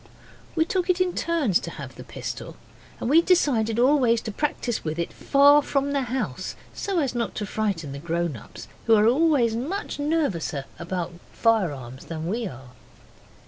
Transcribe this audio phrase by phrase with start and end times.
[0.55, 2.57] We took it in turns to have the pistol,
[2.99, 7.35] and we decided always to practise with it far from the house, so as not
[7.35, 12.69] to frighten the grown ups, who are always much nervouser about firearms than we are.